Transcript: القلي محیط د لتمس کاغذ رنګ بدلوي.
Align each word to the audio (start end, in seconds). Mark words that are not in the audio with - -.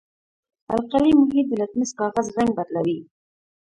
القلي 0.73 1.11
محیط 1.19 1.45
د 1.49 1.53
لتمس 1.61 1.89
کاغذ 1.99 2.25
رنګ 2.37 2.49
بدلوي. 2.57 2.99